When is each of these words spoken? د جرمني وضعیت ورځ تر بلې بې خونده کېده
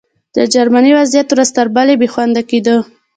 د 0.35 0.37
جرمني 0.53 0.91
وضعیت 0.99 1.27
ورځ 1.31 1.49
تر 1.57 1.67
بلې 1.75 1.93
بې 2.01 2.07
خونده 2.13 2.41
کېده 2.49 2.75